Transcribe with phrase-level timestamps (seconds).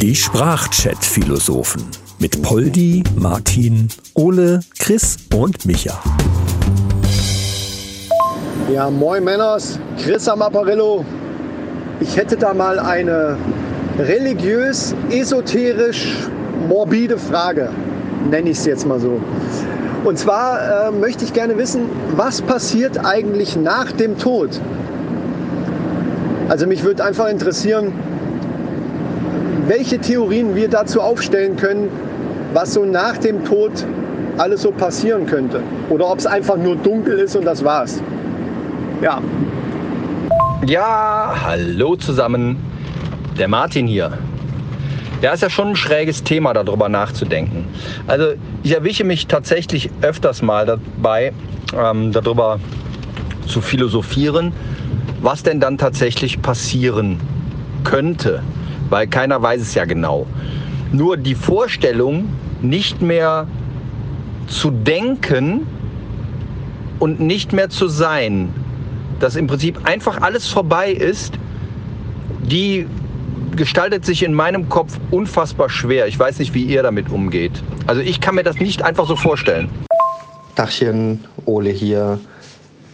[0.00, 1.82] Die Sprachchat-Philosophen
[2.18, 6.02] mit Poldi, Martin, Ole, Chris und Micha.
[8.72, 11.04] Ja, moin Männers, Chris am Apparillo.
[12.00, 13.36] Ich hätte da mal eine
[13.98, 16.14] religiös, esoterisch,
[16.68, 17.70] morbide Frage,
[18.30, 19.20] nenne ich es jetzt mal so.
[20.04, 21.82] Und zwar äh, möchte ich gerne wissen,
[22.16, 24.60] was passiert eigentlich nach dem Tod?
[26.50, 27.92] Also mich würde einfach interessieren,
[29.68, 31.88] welche Theorien wir dazu aufstellen können,
[32.52, 33.70] was so nach dem Tod
[34.36, 35.62] alles so passieren könnte.
[35.90, 38.02] Oder ob es einfach nur dunkel ist und das war's.
[39.00, 39.20] Ja.
[40.66, 42.56] Ja, hallo zusammen.
[43.38, 44.18] Der Martin hier.
[45.22, 47.64] Ja, ist ja schon ein schräges Thema, darüber nachzudenken.
[48.08, 48.32] Also
[48.64, 51.32] ich erwische mich tatsächlich öfters mal dabei,
[51.78, 52.58] ähm, darüber
[53.46, 54.52] zu philosophieren,
[55.22, 57.20] was denn dann tatsächlich passieren
[57.84, 58.42] könnte.
[58.88, 60.26] Weil keiner weiß es ja genau.
[60.92, 62.28] Nur die Vorstellung,
[62.60, 63.46] nicht mehr
[64.48, 65.66] zu denken
[66.98, 68.52] und nicht mehr zu sein,
[69.20, 71.34] dass im Prinzip einfach alles vorbei ist,
[72.42, 72.86] die
[73.56, 76.06] gestaltet sich in meinem Kopf unfassbar schwer.
[76.06, 77.62] Ich weiß nicht, wie ihr damit umgeht.
[77.86, 79.68] Also ich kann mir das nicht einfach so vorstellen.
[80.54, 82.20] Dachchen, Ole hier.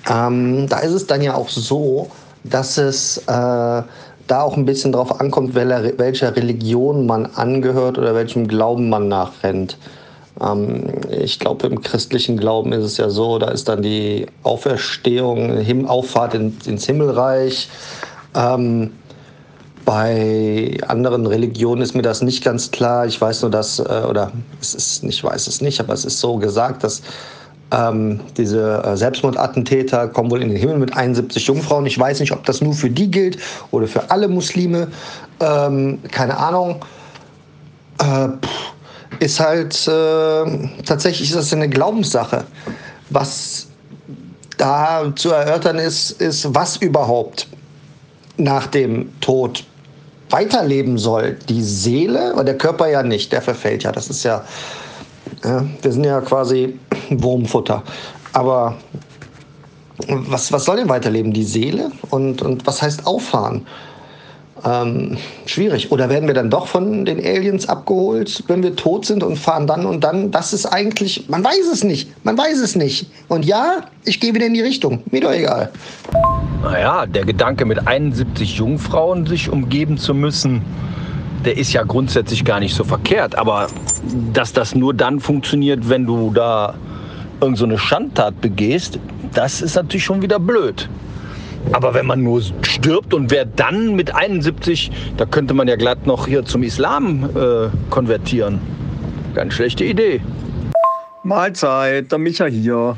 [0.09, 2.11] Ähm, da ist es dann ja auch so,
[2.45, 8.49] dass es äh, da auch ein bisschen drauf ankommt, welcher Religion man angehört oder welchem
[8.49, 9.77] Glauben man nachrennt.
[10.41, 15.87] Ähm, ich glaube, im christlichen Glauben ist es ja so, da ist dann die Auferstehung,
[15.87, 17.69] Auffahrt ins Himmelreich.
[18.35, 18.93] Ähm,
[19.85, 23.07] bei anderen Religionen ist mir das nicht ganz klar.
[23.07, 26.19] Ich weiß nur, dass, äh, oder es ist, ich weiß es nicht, aber es ist
[26.19, 27.03] so gesagt, dass
[27.73, 31.87] ähm, diese äh, Selbstmordattentäter kommen wohl in den Himmel mit 71 Jungfrauen.
[31.87, 33.39] Ich weiß nicht, ob das nur für die gilt
[33.71, 34.89] oder für alle Muslime.
[35.41, 36.85] Ähm, keine Ahnung.
[37.99, 38.29] Äh,
[39.19, 42.45] ist halt äh, tatsächlich ist das eine Glaubenssache.
[43.11, 43.69] Was
[44.59, 47.49] da zu erörtern ist, ist, was überhaupt
[48.37, 49.65] nach dem Tod
[50.31, 51.37] weiterleben soll.
[51.49, 53.93] Die Seele, aber der Körper ja nicht, der verfällt ja.
[53.93, 54.45] Das ist ja,
[55.45, 56.79] ja wir sind ja quasi
[57.11, 57.83] Wurmfutter.
[58.33, 58.77] Aber
[60.09, 61.33] was, was soll denn weiterleben?
[61.33, 61.91] Die Seele?
[62.11, 63.67] Und, und was heißt auffahren?
[64.65, 65.93] Ähm, schwierig.
[65.93, 69.67] Oder werden wir dann doch von den Aliens abgeholt, wenn wir tot sind und fahren
[69.67, 70.31] dann und dann?
[70.31, 72.11] Das ist eigentlich, man weiß es nicht.
[72.25, 73.11] Man weiß es nicht.
[73.29, 75.03] Und ja, ich gehe wieder in die Richtung.
[75.11, 75.71] Mir doch egal.
[76.63, 80.63] Naja, der Gedanke mit 71 Jungfrauen sich umgeben zu müssen,
[81.47, 83.39] der ist ja grundsätzlich gar nicht so verkehrt.
[83.39, 83.69] Aber
[84.33, 86.75] dass das nur dann funktioniert, wenn du da
[87.41, 88.99] irgendeine so Schandtat begehst,
[89.33, 90.89] das ist natürlich schon wieder blöd.
[91.73, 96.07] Aber wenn man nur stirbt und wer dann mit 71, da könnte man ja glatt
[96.07, 98.61] noch hier zum Islam äh, konvertieren.
[99.35, 100.21] Ganz schlechte Idee.
[101.23, 102.97] Mahlzeit, der Micha hier.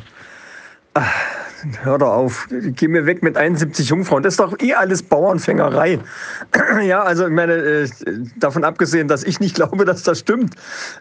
[1.83, 4.23] Hör doch auf, geh mir weg mit 71 Jungfrauen.
[4.23, 5.99] Das ist doch eh alles Bauernfängerei.
[6.83, 7.89] ja, also ich meine, äh,
[8.37, 10.55] davon abgesehen, dass ich nicht glaube, dass das stimmt.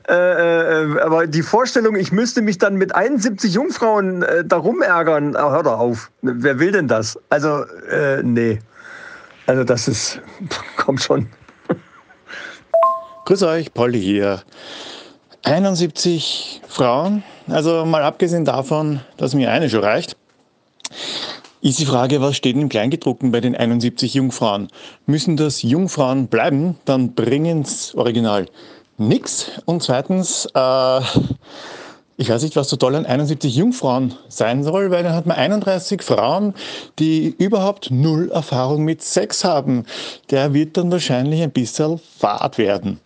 [0.07, 5.63] Äh, äh, aber die Vorstellung, ich müsste mich dann mit 71 Jungfrauen darum ärgern, hör
[5.63, 6.11] doch auf.
[6.21, 7.19] Wer will denn das?
[7.29, 7.65] Also,
[8.23, 8.59] nee.
[9.45, 10.21] Also das ist,
[10.77, 11.27] kommt schon.
[13.25, 14.41] Grüß euch, Polly hier.
[15.43, 20.17] 71 Frauen, also mal abgesehen davon, dass mir eine schon reicht.
[21.61, 24.67] Ist die Frage, was steht im Kleingedruckten bei den 71 Jungfrauen?
[25.05, 28.45] Müssen das Jungfrauen bleiben, dann bringen bringen's original
[28.97, 29.51] nichts.
[29.65, 30.99] Und zweitens, äh,
[32.17, 35.37] ich weiß nicht, was so toll an 71 Jungfrauen sein soll, weil dann hat man
[35.37, 36.53] 31 Frauen,
[36.99, 39.85] die überhaupt null Erfahrung mit Sex haben.
[40.31, 42.99] Der wird dann wahrscheinlich ein bisschen fad werden.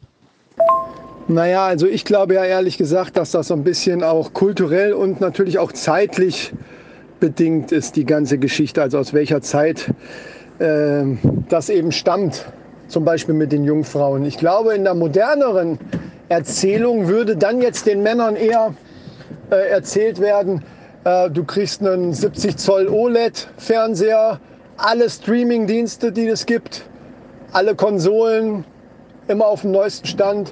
[1.27, 5.21] Naja, also ich glaube ja ehrlich gesagt, dass das so ein bisschen auch kulturell und
[5.21, 6.51] natürlich auch zeitlich
[7.21, 9.93] bedingt ist die ganze Geschichte, also aus welcher Zeit
[10.59, 11.03] äh,
[11.47, 12.51] das eben stammt,
[12.89, 14.25] zum Beispiel mit den Jungfrauen.
[14.25, 15.79] Ich glaube, in der moderneren
[16.27, 18.73] Erzählung würde dann jetzt den Männern eher
[19.49, 20.63] äh, erzählt werden,
[21.03, 24.39] äh, du kriegst einen 70 Zoll OLED-Fernseher,
[24.77, 26.83] alle Streaming-Dienste, die es gibt,
[27.53, 28.65] alle Konsolen,
[29.27, 30.51] immer auf dem neuesten Stand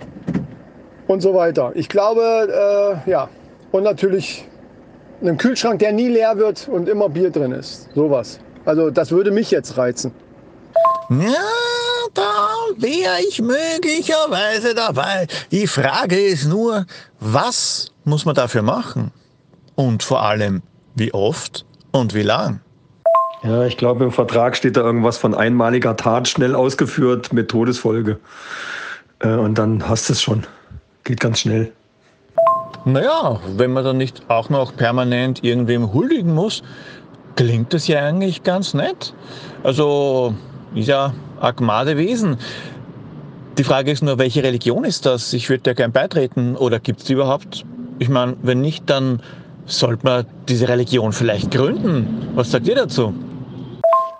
[1.07, 1.71] und so weiter.
[1.75, 3.29] Ich glaube, äh, ja,
[3.71, 4.48] und natürlich
[5.21, 7.89] einem Kühlschrank, der nie leer wird und immer Bier drin ist.
[7.95, 8.39] Sowas.
[8.65, 10.11] Also das würde mich jetzt reizen.
[11.09, 11.33] Ja,
[12.13, 15.27] da wäre ich möglicherweise dabei.
[15.51, 16.85] Die Frage ist nur,
[17.19, 19.11] was muss man dafür machen?
[19.75, 20.61] Und vor allem,
[20.95, 22.61] wie oft und wie lang?
[23.43, 28.19] Ja, ich glaube, im Vertrag steht da irgendwas von einmaliger Tat schnell ausgeführt mit Todesfolge.
[29.19, 30.45] Äh, und dann hast du es schon.
[31.05, 31.71] Geht ganz schnell.
[32.85, 36.63] Naja, wenn man dann nicht auch noch permanent irgendwem huldigen muss,
[37.35, 39.13] klingt das ja eigentlich ganz nett.
[39.63, 40.33] Also
[40.75, 42.37] ist ja Agmade Wesen.
[43.57, 45.33] Die Frage ist nur, welche Religion ist das?
[45.33, 46.55] Ich würde ja gern beitreten.
[46.55, 47.65] Oder gibt es die überhaupt?
[47.97, 49.21] Ich meine, wenn nicht, dann
[49.65, 52.29] sollte man diese Religion vielleicht gründen.
[52.35, 53.13] Was sagt ihr dazu?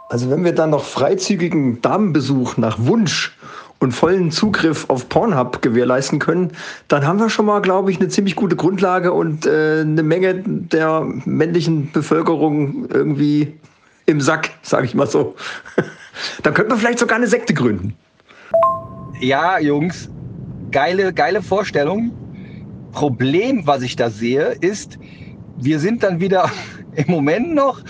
[0.10, 3.38] Also wenn wir dann noch freizügigen Damenbesuch nach Wunsch
[3.80, 6.52] und vollen Zugriff auf Pornhub gewährleisten können,
[6.88, 10.36] dann haben wir schon mal, glaube ich, eine ziemlich gute Grundlage und äh, eine Menge
[10.46, 13.58] der männlichen Bevölkerung irgendwie
[14.06, 15.36] im Sack, sage ich mal so.
[16.44, 17.96] dann könnte man vielleicht sogar eine Sekte gründen.
[19.22, 20.10] Ja, Jungs,
[20.72, 22.12] geile, geile Vorstellung.
[22.92, 24.98] Problem, was ich da sehe, ist,
[25.58, 26.52] wir sind dann wieder
[26.96, 27.82] im Moment noch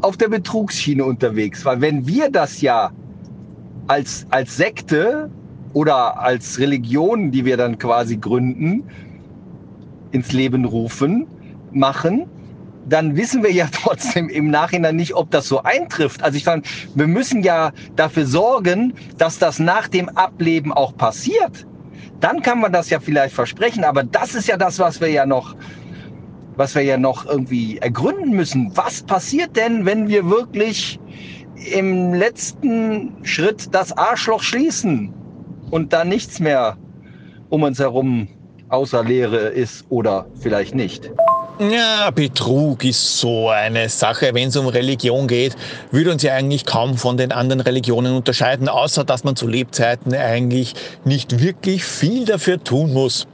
[0.00, 1.64] auf der Betrugsschiene unterwegs.
[1.64, 2.92] Weil wenn wir das ja
[3.86, 5.30] als, als Sekte
[5.72, 8.84] oder als Religion, die wir dann quasi gründen,
[10.12, 11.26] ins Leben rufen,
[11.72, 12.26] machen,
[12.88, 16.22] dann wissen wir ja trotzdem im Nachhinein nicht, ob das so eintrifft.
[16.22, 21.66] Also ich fand, wir müssen ja dafür sorgen, dass das nach dem Ableben auch passiert.
[22.20, 25.26] Dann kann man das ja vielleicht versprechen, aber das ist ja das, was wir ja
[25.26, 25.56] noch,
[26.56, 28.70] was wir ja noch irgendwie ergründen müssen.
[28.74, 31.00] Was passiert denn, wenn wir wirklich
[31.56, 35.12] im letzten Schritt das Arschloch schließen
[35.70, 36.76] und da nichts mehr
[37.48, 38.28] um uns herum
[38.68, 41.10] außer Leere ist oder vielleicht nicht?
[41.60, 44.30] Ja, Betrug ist so eine Sache.
[44.34, 45.54] Wenn es um Religion geht,
[45.92, 50.12] würde uns ja eigentlich kaum von den anderen Religionen unterscheiden, außer dass man zu Lebzeiten
[50.14, 50.74] eigentlich
[51.04, 53.28] nicht wirklich viel dafür tun muss.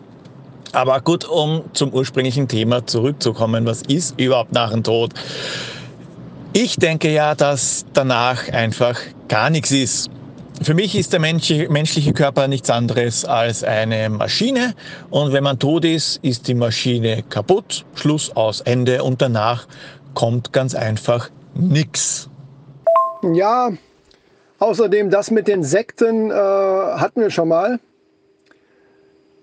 [0.73, 5.15] Aber gut, um zum ursprünglichen Thema zurückzukommen, was ist überhaupt nach dem Tod?
[6.53, 8.99] Ich denke ja, dass danach einfach
[9.29, 10.11] gar nichts ist.
[10.63, 14.75] Für mich ist der menschliche Körper nichts anderes als eine Maschine
[15.11, 19.69] und wenn man tot ist, ist die Maschine kaputt, Schluss aus Ende und danach
[20.15, 22.29] kommt ganz einfach nichts.
[23.23, 23.71] Ja,
[24.59, 27.79] außerdem das mit den Sekten äh, hatten wir schon mal.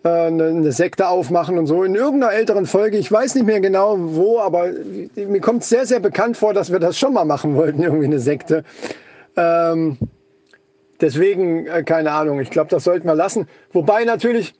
[0.03, 1.83] Äh, eine Sekte aufmachen und so.
[1.83, 4.69] In irgendeiner älteren Folge, ich weiß nicht mehr genau wo, aber
[5.15, 8.05] mir kommt es sehr, sehr bekannt vor, dass wir das schon mal machen wollten, irgendwie
[8.05, 8.63] eine Sekte.
[9.35, 9.97] Ähm,
[11.01, 13.47] Deswegen, äh, keine Ahnung, ich glaube, das sollten wir lassen.
[13.71, 14.55] Wobei natürlich,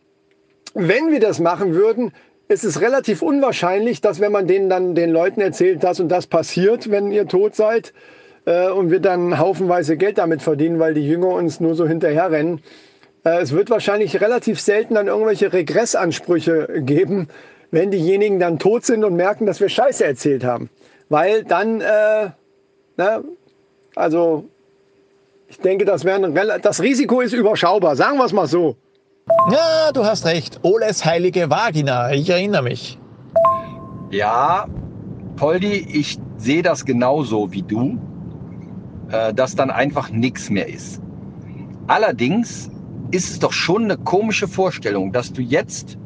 [0.73, 2.11] wenn wir das machen würden,
[2.47, 6.27] ist es relativ unwahrscheinlich, dass wenn man denen dann den Leuten erzählt, das und das
[6.27, 7.93] passiert, wenn ihr tot seid,
[8.45, 12.61] äh, und wir dann haufenweise Geld damit verdienen, weil die Jünger uns nur so hinterherrennen.
[13.35, 17.27] Es wird wahrscheinlich relativ selten dann irgendwelche Regressansprüche geben,
[17.71, 20.69] wenn diejenigen dann tot sind und merken, dass wir Scheiße erzählt haben.
[21.09, 22.29] Weil dann, äh,
[22.97, 23.23] ne,
[23.95, 24.45] also
[25.47, 26.05] ich denke, das,
[26.61, 27.95] das Risiko ist überschaubar.
[27.95, 28.75] Sagen wir es mal so.
[29.51, 30.59] Ja, du hast recht.
[30.63, 32.11] Oles heilige Vagina.
[32.13, 32.97] Ich erinnere mich.
[34.09, 34.67] Ja,
[35.35, 37.97] Poldi, ich sehe das genauso wie du,
[39.11, 41.01] äh, dass dann einfach nichts mehr ist.
[41.87, 42.69] Allerdings
[43.11, 45.97] ist es doch schon eine komische Vorstellung, dass du jetzt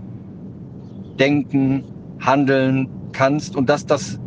[1.19, 1.83] denken,
[2.19, 4.19] handeln kannst und dass das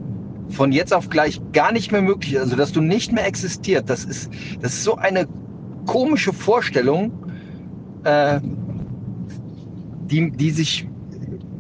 [0.51, 3.89] von jetzt auf gleich gar nicht mehr möglich ist, also dass du nicht mehr existiert,
[3.89, 4.31] das ist,
[4.61, 5.27] das ist so eine
[5.87, 7.13] komische Vorstellung,
[8.05, 8.41] äh,
[10.07, 10.89] die, die sich,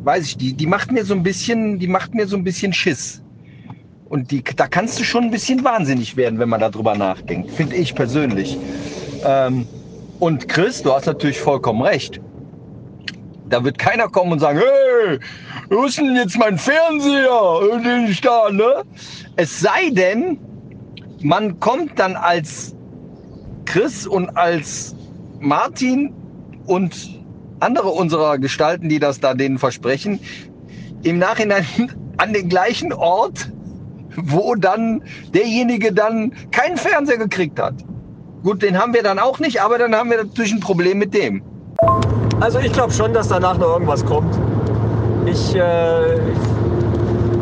[0.02, 2.72] weiß ich, die, die macht mir so ein bisschen, die macht mir so ein bisschen
[2.72, 3.22] Schiss.
[4.06, 7.76] Und die, da kannst du schon ein bisschen wahnsinnig werden, wenn man darüber nachdenkt, finde
[7.76, 8.58] ich persönlich.
[9.24, 9.66] Ähm,
[10.20, 12.20] und Chris, du hast natürlich vollkommen recht.
[13.48, 15.18] Da wird keiner kommen und sagen, hey,
[15.70, 18.82] wo ist denn jetzt mein Fernseher, den ich da, ne?
[19.36, 20.38] Es sei denn,
[21.22, 22.74] man kommt dann als
[23.64, 24.94] Chris und als
[25.40, 26.14] Martin
[26.66, 27.20] und
[27.60, 30.20] andere unserer Gestalten, die das da denen versprechen,
[31.02, 31.66] im Nachhinein
[32.16, 33.50] an den gleichen Ort,
[34.16, 35.02] wo dann
[35.32, 37.74] derjenige dann keinen Fernseher gekriegt hat.
[38.44, 41.14] Gut, den haben wir dann auch nicht, aber dann haben wir natürlich ein Problem mit
[41.14, 41.40] dem.
[42.40, 44.38] Also ich glaube schon, dass danach noch irgendwas kommt.
[45.24, 46.18] Ich, äh,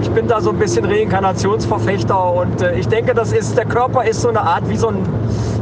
[0.01, 4.05] ich bin da so ein bisschen Reinkarnationsverfechter und äh, ich denke, das ist, der Körper
[4.05, 4.99] ist so eine Art wie so ein,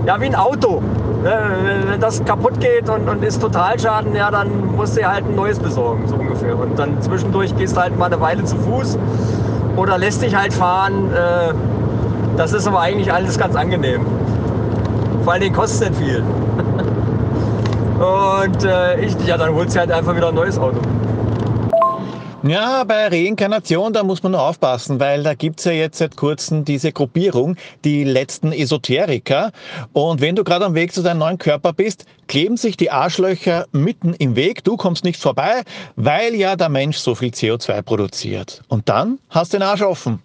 [0.07, 0.83] ja, wie ein Auto.
[1.23, 1.87] Ne?
[1.89, 5.35] Wenn das kaputt geht und, und ist Totalschaden, ja, dann musst du dir halt ein
[5.37, 6.59] neues besorgen, so ungefähr.
[6.59, 8.99] Und dann zwischendurch gehst du halt mal eine Weile zu Fuß
[9.77, 11.11] oder lässt dich halt fahren.
[11.15, 11.55] Äh,
[12.37, 14.05] das ist aber eigentlich alles ganz angenehm.
[15.31, 16.25] Vor allen kostet es viel.
[18.01, 20.81] Und äh, ich, ja, dann holst du halt einfach wieder ein neues Auto.
[22.43, 26.65] Ja, bei Reinkarnation, da muss man nur aufpassen, weil da gibt's ja jetzt seit kurzem
[26.65, 29.53] diese Gruppierung, die letzten Esoteriker.
[29.93, 33.67] Und wenn du gerade am Weg zu deinem neuen Körper bist, kleben sich die Arschlöcher
[33.71, 34.65] mitten im Weg.
[34.65, 35.63] Du kommst nicht vorbei,
[35.95, 38.63] weil ja der Mensch so viel CO2 produziert.
[38.67, 40.25] Und dann hast du den Arsch offen.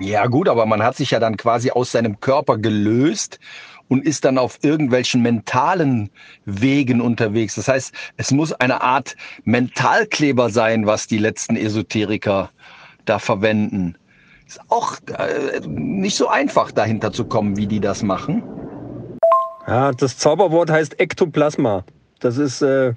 [0.00, 3.38] Ja gut, aber man hat sich ja dann quasi aus seinem Körper gelöst
[3.88, 6.08] und ist dann auf irgendwelchen mentalen
[6.46, 7.56] Wegen unterwegs.
[7.56, 9.14] Das heißt, es muss eine Art
[9.44, 12.50] Mentalkleber sein, was die letzten Esoteriker
[13.04, 13.94] da verwenden.
[14.46, 18.42] Ist auch äh, nicht so einfach dahinter zu kommen, wie die das machen.
[19.66, 21.84] Ja, das Zauberwort heißt Ektoplasma.
[22.20, 22.94] Das ist äh,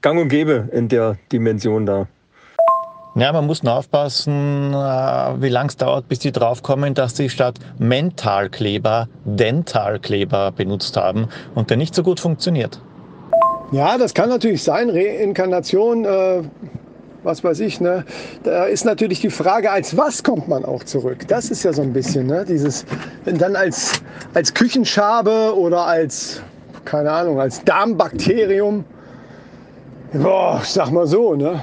[0.00, 2.08] gang und gäbe in der Dimension da.
[3.16, 7.28] Ja, man muss nur aufpassen, äh, wie lang es dauert, bis die draufkommen, dass sie
[7.28, 12.80] statt Mentalkleber Dentalkleber benutzt haben und der nicht so gut funktioniert.
[13.70, 14.90] Ja, das kann natürlich sein.
[14.90, 16.42] Reinkarnation, äh,
[17.22, 18.04] was weiß ich, ne?
[18.42, 21.28] Da ist natürlich die Frage, als was kommt man auch zurück?
[21.28, 22.44] Das ist ja so ein bisschen, ne?
[22.44, 22.84] Dieses,
[23.24, 24.02] dann als,
[24.34, 26.42] als Küchenschabe oder als,
[26.84, 28.84] keine Ahnung, als Darmbakterium.
[30.12, 31.62] Boah, ich sag mal so, ne?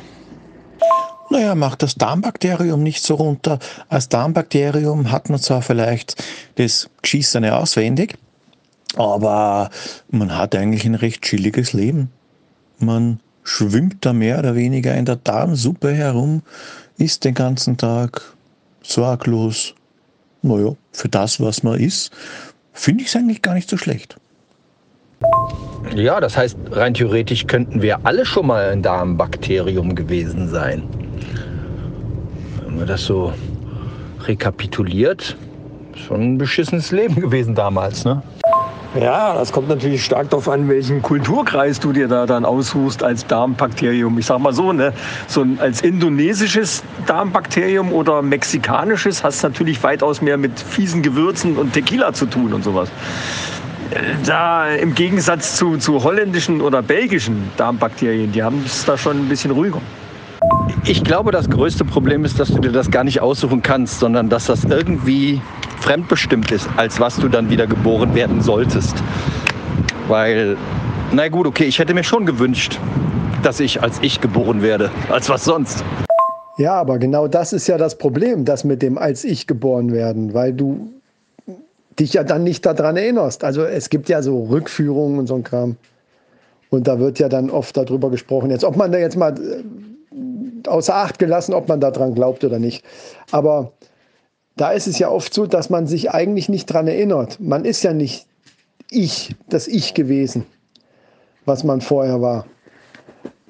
[1.32, 3.58] Naja, macht das Darmbakterium nicht so runter.
[3.88, 6.22] Als Darmbakterium hat man zwar vielleicht
[6.56, 8.18] das Geschissene auswendig,
[8.98, 9.70] aber
[10.10, 12.12] man hat eigentlich ein recht chilliges Leben.
[12.80, 16.42] Man schwimmt da mehr oder weniger in der Darmsuppe herum,
[16.98, 18.22] isst den ganzen Tag
[18.82, 19.74] sorglos.
[20.42, 22.12] Naja, für das, was man ist,
[22.74, 24.18] finde ich es eigentlich gar nicht so schlecht.
[25.96, 30.84] Ja, das heißt, rein theoretisch könnten wir alle schon mal ein Darmbakterium gewesen sein.
[32.66, 33.34] Wenn man das so
[34.25, 35.36] rekapituliert,
[35.96, 38.22] schon ein beschissenes Leben gewesen damals, ne?
[39.00, 43.25] Ja, das kommt natürlich stark darauf an, welchen Kulturkreis du dir da dann aussuchst als
[43.25, 44.20] Darmbakterium.
[44.20, 44.92] Ich sag mal so, ne,
[45.28, 51.72] so ein, als indonesisches Darmbakterium oder mexikanisches hast natürlich weitaus mehr mit fiesen Gewürzen und
[51.72, 52.90] Tequila zu tun und sowas.
[54.25, 59.30] Da im Gegensatz zu, zu holländischen oder belgischen Darmbakterien, die haben es da schon ein
[59.30, 59.82] bisschen ruhiger.
[60.86, 64.29] Ich glaube, das größte Problem ist, dass du dir das gar nicht aussuchen kannst, sondern
[64.29, 65.41] dass das irgendwie
[65.79, 68.96] fremdbestimmt ist, als was du dann wieder geboren werden solltest.
[70.08, 70.58] Weil,
[71.12, 72.79] na gut, okay, ich hätte mir schon gewünscht,
[73.43, 75.84] dass ich als ich geboren werde, als was sonst.
[76.58, 80.34] Ja, aber genau das ist ja das Problem, das mit dem als ich geboren werden,
[80.34, 80.91] weil du
[82.00, 83.43] dich ja dann nicht daran erinnerst.
[83.43, 85.75] Also es gibt ja so Rückführungen und so ein Kram.
[86.70, 88.50] Und da wird ja dann oft darüber gesprochen.
[88.50, 89.63] Jetzt, ob man da jetzt mal äh,
[90.68, 92.84] außer Acht gelassen, ob man daran glaubt oder nicht.
[93.32, 93.74] Aber
[94.56, 97.39] da ist es ja oft so, dass man sich eigentlich nicht daran erinnert.
[97.39, 98.27] Man ist ja nicht
[98.89, 100.46] ich, das Ich gewesen,
[101.46, 102.46] was man vorher war.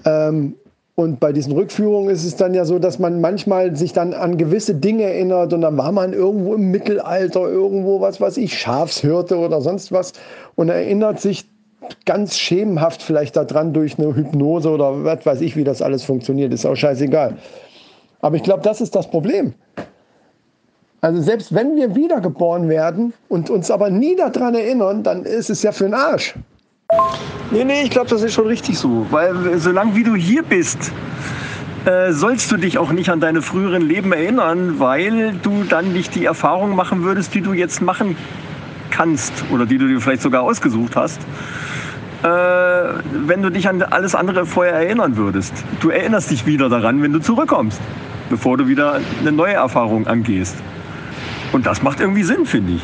[0.06, 0.56] Ähm,
[0.96, 4.38] und bei diesen Rückführungen ist es dann ja so, dass man manchmal sich dann an
[4.38, 9.38] gewisse Dinge erinnert und dann war man irgendwo im Mittelalter, irgendwo, was weiß ich, Schafshirte
[9.38, 10.14] oder sonst was
[10.56, 11.50] und erinnert sich
[12.06, 16.54] ganz schemenhaft vielleicht daran durch eine Hypnose oder was weiß ich, wie das alles funktioniert,
[16.54, 17.38] ist auch scheißegal.
[18.22, 19.54] Aber ich glaube, das ist das Problem.
[21.02, 25.64] Also selbst wenn wir wiedergeboren werden und uns aber nie daran erinnern, dann ist es
[25.64, 26.36] ja für den Arsch.
[27.50, 29.08] Nee, nee, ich glaube, das ist schon richtig so.
[29.10, 30.92] Weil solange wie du hier bist,
[31.86, 36.14] äh, sollst du dich auch nicht an deine früheren Leben erinnern, weil du dann nicht
[36.14, 38.16] die Erfahrung machen würdest, die du jetzt machen
[38.92, 41.20] kannst oder die du dir vielleicht sogar ausgesucht hast,
[42.24, 45.54] äh, wenn du dich an alles andere vorher erinnern würdest.
[45.80, 47.82] Du erinnerst dich wieder daran, wenn du zurückkommst,
[48.30, 50.56] bevor du wieder eine neue Erfahrung angehst.
[51.52, 52.82] Und das macht irgendwie Sinn, finde ich.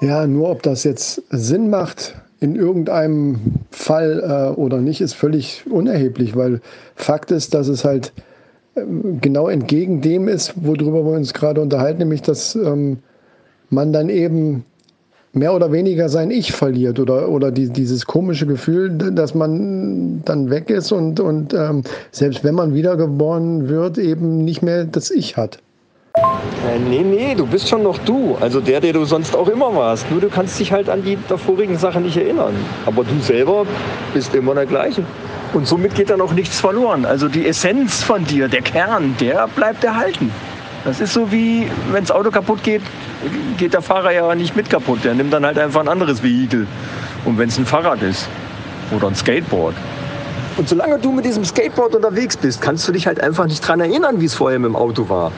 [0.00, 5.64] Ja, nur ob das jetzt Sinn macht in irgendeinem Fall äh, oder nicht, ist völlig
[5.68, 6.60] unerheblich, weil
[6.94, 8.12] Fakt ist, dass es halt
[8.76, 12.98] ähm, genau entgegen dem ist, worüber wir uns gerade unterhalten, nämlich dass ähm,
[13.70, 14.64] man dann eben
[15.32, 20.50] mehr oder weniger sein Ich verliert oder, oder die, dieses komische Gefühl, dass man dann
[20.50, 25.36] weg ist und, und ähm, selbst wenn man wiedergeboren wird, eben nicht mehr das Ich
[25.36, 25.58] hat.
[26.16, 28.36] Äh, nee, nee, du bist schon noch du.
[28.40, 30.10] Also der, der du sonst auch immer warst.
[30.10, 32.54] Nur du kannst dich halt an die davorigen Sachen nicht erinnern.
[32.86, 33.64] Aber du selber
[34.14, 35.04] bist immer der gleiche.
[35.54, 37.04] Und somit geht dann auch nichts verloren.
[37.04, 40.30] Also die Essenz von dir, der Kern, der bleibt erhalten.
[40.88, 42.80] Das ist so wie, wenn das Auto kaputt geht,
[43.58, 45.04] geht der Fahrer ja nicht mit kaputt.
[45.04, 46.66] Der nimmt dann halt einfach ein anderes Vehikel.
[47.26, 48.26] Und wenn es ein Fahrrad ist
[48.96, 49.74] oder ein Skateboard.
[50.56, 53.80] Und solange du mit diesem Skateboard unterwegs bist, kannst du dich halt einfach nicht dran
[53.80, 55.30] erinnern, wie es vorher mit dem Auto war.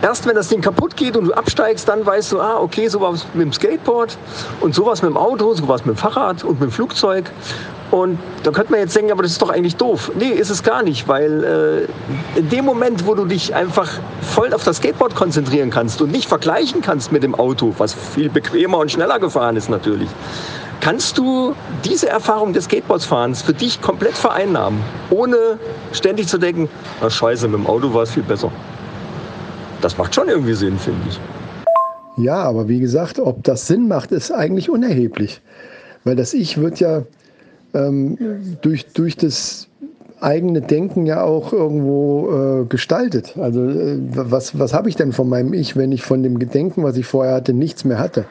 [0.00, 3.26] Erst wenn das Ding kaputt geht und du absteigst, dann weißt du, ah, okay, sowas
[3.34, 4.16] mit dem Skateboard
[4.60, 7.30] und sowas mit dem Auto, sowas mit dem Fahrrad und mit dem Flugzeug.
[7.90, 10.12] Und da könnte man jetzt denken, aber das ist doch eigentlich doof.
[10.16, 11.88] Nee, ist es gar nicht, weil
[12.36, 13.88] äh, in dem Moment, wo du dich einfach
[14.20, 18.28] voll auf das Skateboard konzentrieren kannst und nicht vergleichen kannst mit dem Auto, was viel
[18.28, 20.10] bequemer und schneller gefahren ist natürlich,
[20.80, 25.58] kannst du diese Erfahrung des Skateboardsfahrens für dich komplett vereinnahmen, ohne
[25.92, 26.68] ständig zu denken,
[27.00, 28.52] na scheiße, mit dem Auto war es viel besser.
[29.80, 31.20] Das macht schon irgendwie Sinn, finde ich.
[32.16, 35.40] Ja, aber wie gesagt, ob das Sinn macht, ist eigentlich unerheblich.
[36.04, 37.02] Weil das Ich wird ja
[37.74, 38.18] ähm,
[38.60, 39.68] durch, durch das
[40.20, 43.36] eigene Denken ja auch irgendwo äh, gestaltet.
[43.38, 46.82] Also äh, was, was habe ich denn von meinem Ich, wenn ich von dem Gedenken,
[46.82, 48.24] was ich vorher hatte, nichts mehr hatte?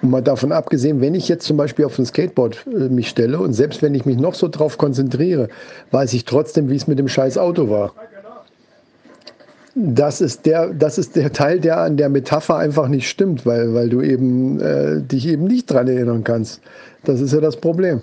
[0.00, 3.40] Und mal davon abgesehen, wenn ich jetzt zum Beispiel auf ein Skateboard äh, mich stelle
[3.40, 5.48] und selbst wenn ich mich noch so drauf konzentriere,
[5.90, 7.94] weiß ich trotzdem, wie es mit dem scheiß Auto war
[9.74, 13.72] das ist der, das ist der Teil, der an der Metapher einfach nicht stimmt, weil,
[13.74, 16.60] weil du eben äh, dich eben nicht dran erinnern kannst.
[17.04, 18.02] Das ist ja das Problem.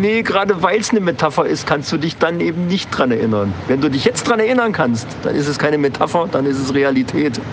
[0.00, 3.52] Nee, gerade weil es eine Metapher ist, kannst du dich dann eben nicht dran erinnern.
[3.66, 6.74] Wenn du dich jetzt dran erinnern kannst, dann ist es keine Metapher, dann ist es
[6.74, 7.40] Realität.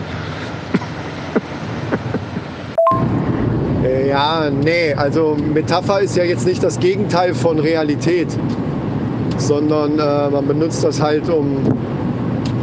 [3.84, 8.30] Äh, ja, nee, also Metapher ist ja jetzt nicht das Gegenteil von Realität,
[9.38, 11.66] sondern äh, man benutzt das halt, um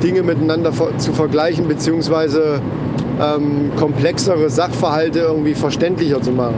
[0.02, 2.60] Dinge miteinander zu vergleichen, beziehungsweise
[3.20, 6.54] ähm, komplexere Sachverhalte irgendwie verständlicher zu machen.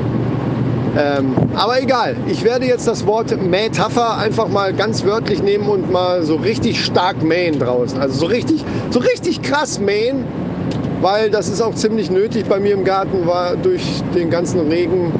[0.96, 5.90] Ähm, aber egal, ich werde jetzt das Wort Metapher einfach mal ganz wörtlich nehmen und
[5.90, 7.98] mal so richtig stark mähen draußen.
[7.98, 10.24] Also so richtig, so richtig krass mähen,
[11.00, 15.12] weil das ist auch ziemlich nötig bei mir im Garten, war durch den ganzen Regen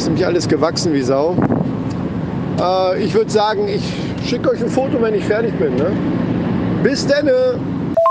[0.00, 1.36] ist nämlich alles gewachsen wie Sau.
[2.58, 3.82] Äh, ich würde sagen, ich
[4.26, 5.76] schicke euch ein Foto, wenn ich fertig bin.
[5.76, 5.92] Ne?
[6.82, 7.60] Bis denne!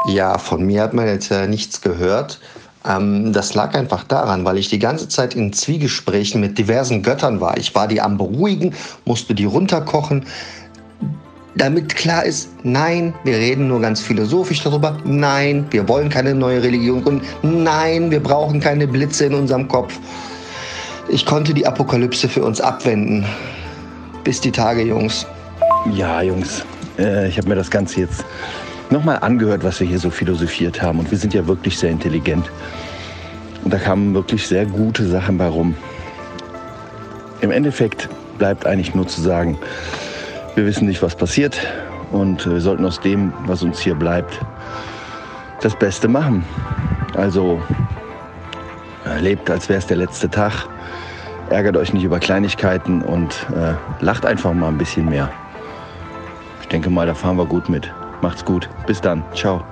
[0.07, 2.39] Ja, von mir hat man jetzt ja nichts gehört.
[2.87, 7.41] Ähm, das lag einfach daran, weil ich die ganze Zeit in Zwiegesprächen mit diversen Göttern
[7.41, 7.57] war.
[7.57, 10.25] Ich war die am Beruhigen, musste die runterkochen.
[11.55, 14.95] Damit klar ist, nein, wir reden nur ganz philosophisch darüber.
[15.03, 17.25] Nein, wir wollen keine neue Religion gründen.
[17.41, 19.99] Nein, wir brauchen keine Blitze in unserem Kopf.
[21.09, 23.25] Ich konnte die Apokalypse für uns abwenden.
[24.23, 25.25] Bis die Tage, Jungs.
[25.93, 26.63] Ja, Jungs,
[26.99, 28.25] äh, ich habe mir das Ganze jetzt
[28.89, 30.99] nochmal angehört, was wir hier so philosophiert haben.
[30.99, 32.51] Und wir sind ja wirklich sehr intelligent.
[33.63, 35.75] Und da kamen wirklich sehr gute Sachen bei rum.
[37.41, 39.57] Im Endeffekt bleibt eigentlich nur zu sagen,
[40.55, 41.59] wir wissen nicht, was passiert.
[42.11, 44.39] Und wir sollten aus dem, was uns hier bleibt,
[45.61, 46.43] das Beste machen.
[47.15, 47.61] Also
[49.19, 50.67] lebt, als wäre es der letzte Tag.
[51.49, 55.31] Ärgert euch nicht über Kleinigkeiten und äh, lacht einfach mal ein bisschen mehr.
[56.69, 57.91] Ich denke mal, da fahren wir gut mit.
[58.21, 58.69] Macht's gut.
[58.85, 59.23] Bis dann.
[59.33, 59.63] Ciao.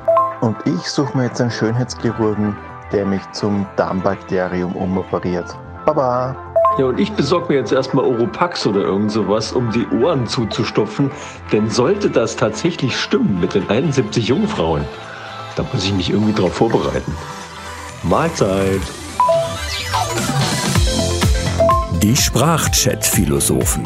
[0.41, 2.57] Und ich suche mir jetzt einen Schönheitschirurgen,
[2.91, 5.45] der mich zum Darmbakterium umoperiert.
[5.85, 6.35] Baba!
[6.79, 11.11] Ja, und ich besorge mir jetzt erstmal Oropax oder irgend sowas, um die Ohren zuzustopfen.
[11.51, 14.83] Denn sollte das tatsächlich stimmen mit den 71 Jungfrauen,
[15.55, 17.15] da muss ich mich irgendwie drauf vorbereiten.
[18.01, 18.81] Mahlzeit!
[22.01, 23.85] Die Sprachchat-Philosophen